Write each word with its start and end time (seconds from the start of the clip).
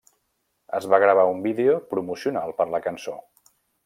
Es 0.77 0.87
va 0.93 0.99
gravar 1.03 1.25
un 1.33 1.43
vídeo 1.47 1.75
promocional 1.91 2.55
per 2.63 2.67
la 2.77 2.81
cançó. 2.87 3.15